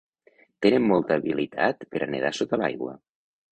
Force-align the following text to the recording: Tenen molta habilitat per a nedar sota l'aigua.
Tenen 0.65 0.87
molta 0.91 1.17
habilitat 1.21 1.87
per 1.93 2.03
a 2.07 2.09
nedar 2.17 2.35
sota 2.41 2.63
l'aigua. 2.65 2.99